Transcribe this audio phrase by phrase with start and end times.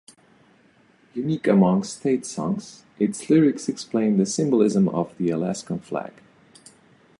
[1.13, 6.13] Unique among state songs, its lyrics explain the symbolism of the Alaskan flag.